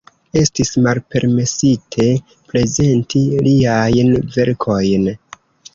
[0.39, 2.09] Estis malpermesite
[2.55, 5.11] prezenti liajn verkojn.